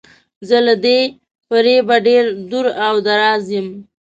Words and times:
زه 0.47 0.57
له 0.65 0.75
دې 0.85 0.99
فریبه 1.47 1.95
ډیر 2.07 2.23
دور 2.49 2.65
او 2.87 2.95
دراز 3.07 3.43
یم. 3.55 3.67